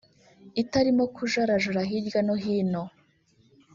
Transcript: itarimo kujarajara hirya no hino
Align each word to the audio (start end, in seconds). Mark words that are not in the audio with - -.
itarimo 0.61 1.03
kujarajara 1.15 1.81
hirya 1.89 2.19
no 2.27 2.35
hino 2.43 2.83